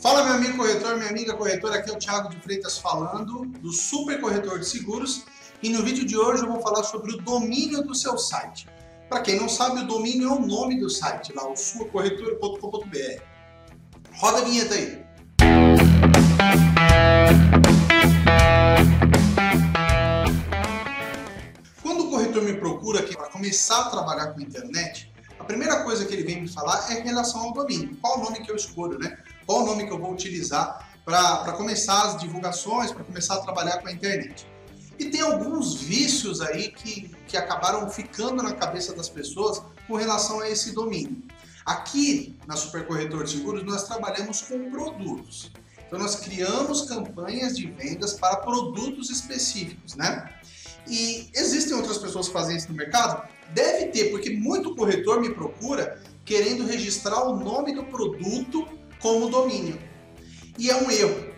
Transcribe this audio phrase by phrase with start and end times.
[0.00, 3.70] Fala meu amigo corretor, minha amiga corretora, aqui é o Thiago de Freitas falando do
[3.70, 5.26] Super Corretor de Seguros
[5.62, 8.66] e no vídeo de hoje eu vou falar sobre o domínio do seu site.
[9.10, 13.22] Para quem não sabe, o domínio é o nome do site, lá o suacorretora.com.br.
[14.14, 15.04] Roda a vinheta aí.
[21.82, 25.84] Quando o corretor me procura aqui para começar a trabalhar com a internet, a primeira
[25.84, 27.94] coisa que ele vem me falar é em relação ao domínio.
[28.00, 29.18] Qual o nome que eu escolho, né?
[29.50, 33.78] Qual o nome que eu vou utilizar para começar as divulgações, para começar a trabalhar
[33.78, 34.46] com a internet.
[34.96, 40.38] E tem alguns vícios aí que, que acabaram ficando na cabeça das pessoas com relação
[40.38, 41.24] a esse domínio.
[41.66, 45.50] Aqui na Super Corretor de Seguros nós trabalhamos com produtos.
[45.84, 50.32] Então nós criamos campanhas de vendas para produtos específicos, né?
[50.86, 53.28] E existem outras pessoas que fazem isso no mercado?
[53.52, 59.80] Deve ter, porque muito corretor me procura querendo registrar o nome do produto como domínio.
[60.58, 61.30] E é um erro.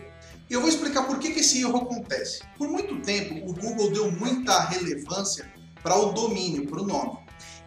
[0.49, 2.41] Eu vou explicar por que, esse erro acontece.
[2.57, 7.17] Por muito tempo, o Google deu muita relevância para o domínio, para o nome.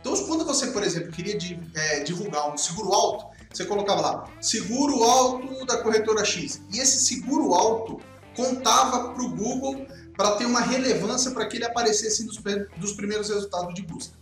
[0.01, 1.37] Então, quando você, por exemplo, queria
[1.75, 6.63] é, divulgar um seguro alto, você colocava lá seguro alto da corretora X.
[6.73, 8.01] E esse seguro alto
[8.37, 9.87] contava para o Google
[10.17, 14.15] para ter uma relevância para que ele aparecesse nos primeiros resultados de busca.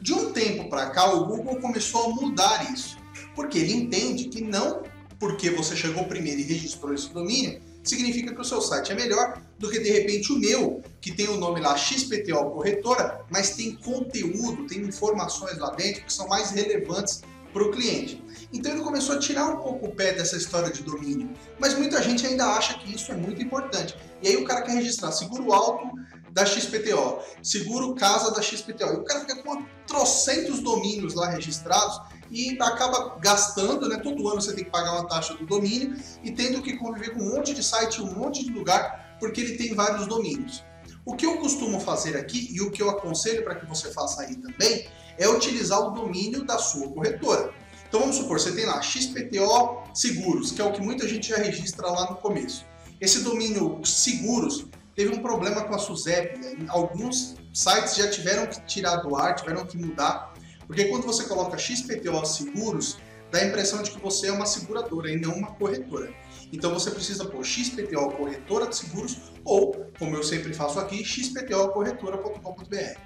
[0.00, 2.96] De um tempo para cá, o Google começou a mudar isso,
[3.34, 4.82] porque ele entende que não
[5.18, 9.40] porque você chegou primeiro e registrou esse domínio, significa que o seu site é melhor
[9.58, 13.72] do que de repente o meu, que tem o nome lá XPTO Corretora, mas tem
[13.72, 18.22] conteúdo, tem informações lá dentro que são mais relevantes para o cliente.
[18.52, 22.02] Então ele começou a tirar um pouco o pé dessa história de domínio, mas muita
[22.02, 23.96] gente ainda acha que isso é muito importante.
[24.22, 25.88] E aí o cara quer registrar seguro alto
[26.32, 28.92] da XPTO, seguro casa da XPTO.
[28.92, 33.98] E o cara fica com trocentos domínios lá registrados e acaba gastando, né?
[33.98, 37.20] Todo ano você tem que pagar uma taxa do domínio e tendo que conviver com
[37.20, 40.64] um monte de site, um monte de lugar, porque ele tem vários domínios.
[41.04, 44.22] O que eu costumo fazer aqui e o que eu aconselho para que você faça
[44.22, 44.86] aí também
[45.16, 47.52] é utilizar o domínio da sua corretora.
[47.88, 51.38] Então vamos supor, você tem lá XPTO Seguros, que é o que muita gente já
[51.38, 52.66] registra lá no começo.
[53.00, 54.66] Esse domínio seguros
[54.98, 56.66] teve um problema com a SUSEP.
[56.66, 60.34] Alguns sites já tiveram que tirar do ar, tiveram que mudar,
[60.66, 62.98] porque quando você coloca XPTO Seguros,
[63.30, 66.12] dá a impressão de que você é uma seguradora e não uma corretora.
[66.52, 72.98] Então você precisa pôr XPTO Corretora de Seguros ou, como eu sempre faço aqui, xptocorretora.com.br.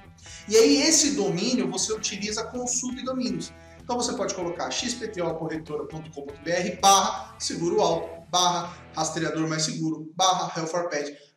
[0.49, 3.53] E aí esse domínio você utiliza com subdomínios.
[3.83, 10.73] Então você pode colocar xptocorretora.com.br barra seguro alto, barra rastreador mais seguro, barra health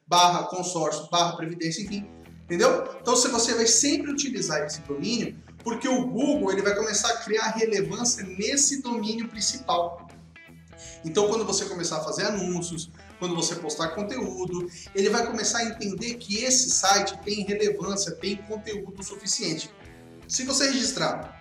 [0.08, 2.08] barra consórcio, barra previdência, enfim.
[2.44, 2.88] Entendeu?
[3.02, 7.18] Então se você vai sempre utilizar esse domínio, porque o Google ele vai começar a
[7.18, 10.08] criar relevância nesse domínio principal.
[11.04, 15.66] Então, quando você começar a fazer anúncios, quando você postar conteúdo, ele vai começar a
[15.66, 19.70] entender que esse site tem relevância, tem conteúdo suficiente.
[20.28, 21.36] Se você registrar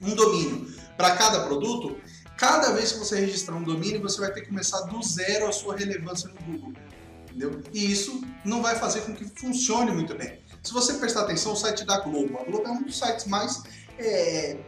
[0.00, 2.00] um domínio para cada produto,
[2.36, 5.52] cada vez que você registrar um domínio, você vai ter que começar do zero a
[5.52, 6.72] sua relevância no Google.
[7.30, 7.62] Entendeu?
[7.72, 10.40] E isso não vai fazer com que funcione muito bem.
[10.62, 13.62] Se você prestar atenção, o site da Globo, a Globo é um dos sites mais
[13.98, 14.58] é,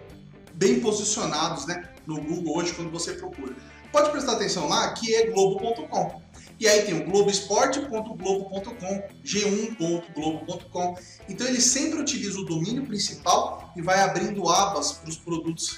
[0.54, 3.54] bem posicionados né, no Google hoje quando você procura.
[3.90, 6.22] Pode prestar atenção lá que é globo.com.
[6.58, 10.96] E aí tem o globesport.globo.com, g1.globo.com.
[11.28, 15.76] Então ele sempre utiliza o domínio principal e vai abrindo abas para os produtos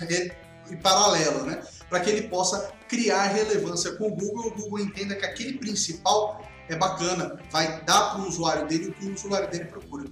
[0.70, 1.62] em paralelo, né?
[1.88, 6.40] Para que ele possa criar relevância com o Google, o Google entenda que aquele principal
[6.68, 10.04] é bacana, vai dar para o usuário dele o que o usuário dele procura.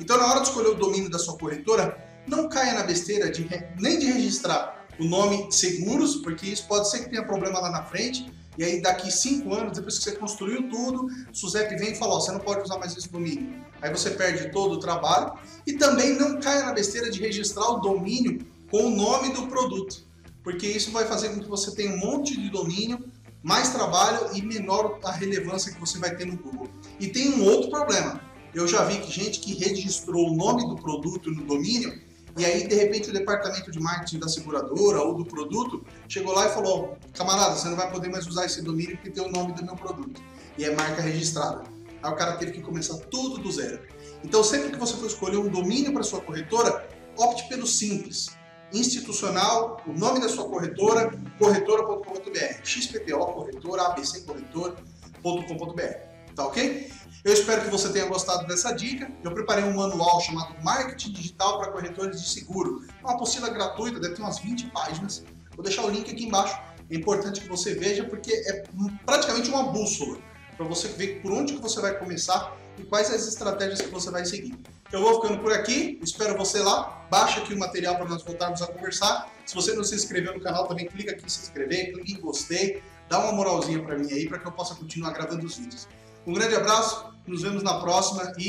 [0.00, 3.48] Então, na hora de escolher o domínio da sua corretora, não caia na besteira de
[3.78, 7.84] nem de registrar o nome seguros, porque isso pode ser que tenha problema lá na
[7.84, 12.14] frente, e aí daqui cinco anos, depois que você construiu tudo, o vem e fala,
[12.14, 13.54] ó, você não pode usar mais esse domínio.
[13.80, 15.32] Aí você perde todo o trabalho.
[15.66, 20.04] E também não caia na besteira de registrar o domínio com o nome do produto,
[20.44, 23.10] porque isso vai fazer com que você tenha um monte de domínio
[23.42, 26.68] mais trabalho e menor a relevância que você vai ter no Google.
[26.98, 28.20] E tem um outro problema.
[28.54, 32.00] Eu já vi que gente que registrou o nome do produto no domínio
[32.36, 36.46] e aí de repente o departamento de marketing da seguradora ou do produto chegou lá
[36.46, 39.52] e falou: "Camarada, você não vai poder mais usar esse domínio porque tem o nome
[39.52, 40.20] do meu produto
[40.58, 41.62] e é marca registrada".
[42.02, 43.80] Aí o cara teve que começar tudo do zero.
[44.24, 48.30] Então, sempre que você for escolher um domínio para sua corretora, opte pelo simples
[48.72, 56.10] institucional, o nome da sua corretora, corretora.com.br, XPTO corretora, ABC corretora.com.br.
[56.34, 56.90] Tá ok?
[57.24, 59.10] Eu espero que você tenha gostado dessa dica.
[59.22, 62.86] Eu preparei um manual chamado Marketing Digital para Corretores de Seguro.
[62.88, 65.24] É uma apostila gratuita, deve ter umas 20 páginas.
[65.54, 66.58] Vou deixar o link aqui embaixo
[66.90, 68.64] é importante que você veja porque é
[69.06, 70.18] praticamente uma bússola
[70.56, 74.10] para você ver por onde que você vai começar e quais as estratégias que você
[74.10, 74.58] vai seguir.
[74.92, 77.06] Eu vou ficando por aqui, espero você lá.
[77.08, 79.30] Baixa aqui o material para nós voltarmos a conversar.
[79.46, 82.20] Se você não se inscreveu no canal, também clica aqui em se inscrever, clique em
[82.20, 85.88] gostei, dá uma moralzinha para mim aí para que eu possa continuar gravando os vídeos.
[86.26, 88.46] Um grande abraço, nos vemos na próxima e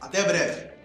[0.00, 0.75] até breve.